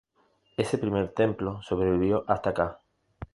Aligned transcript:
Ese 0.57 0.79
primer 0.79 1.09
templo 1.13 1.61
sobrevivió 1.61 2.25
hasta 2.27 2.55
ca. 2.55 2.79